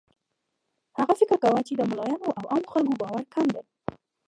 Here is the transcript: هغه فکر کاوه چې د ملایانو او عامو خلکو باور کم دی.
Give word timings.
هغه 0.99 1.13
فکر 1.19 1.35
کاوه 1.43 1.61
چې 1.67 1.73
د 1.75 1.81
ملایانو 1.89 2.29
او 2.37 2.43
عامو 2.51 2.71
خلکو 2.73 2.99
باور 3.01 3.23
کم 3.33 3.47
دی. 3.55 3.63